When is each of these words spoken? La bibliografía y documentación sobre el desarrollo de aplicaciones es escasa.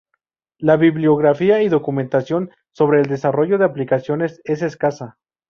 La 0.57 0.77
bibliografía 0.77 1.61
y 1.61 1.69
documentación 1.69 2.49
sobre 2.73 3.01
el 3.01 3.05
desarrollo 3.05 3.59
de 3.59 3.65
aplicaciones 3.65 4.41
es 4.45 4.63
escasa. 4.63 5.19